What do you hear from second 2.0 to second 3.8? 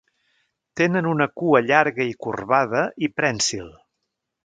i corbada i prènsil.